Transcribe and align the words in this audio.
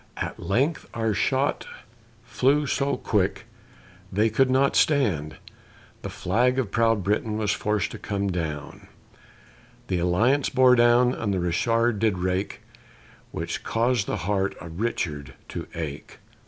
At 0.17 0.39
length 0.41 0.89
our 0.95 1.13
shot 1.13 1.67
flew 2.23 2.65
so 2.65 2.97
quick, 2.97 3.45
they 4.11 4.31
could 4.31 4.49
not 4.49 4.75
stand: 4.75 5.37
The 6.01 6.09
flag 6.09 6.57
of 6.57 6.71
proud 6.71 7.03
Britain 7.03 7.37
was 7.37 7.51
forced 7.51 7.91
to 7.91 7.99
come 7.99 8.31
down, 8.31 8.87
The 9.89 9.99
Alliance 9.99 10.49
bore 10.49 10.75
down 10.75 11.13
and 11.13 11.31
the 11.31 11.39
Richard 11.39 11.99
did 11.99 12.17
rake, 12.17 12.61
Which 13.31 13.63
caused 13.63 14.07
the 14.07 14.17
heart 14.25 14.57
of 14.57 14.81
Richard 14.81 15.35
to 15.49 15.67
ache. 15.75 16.17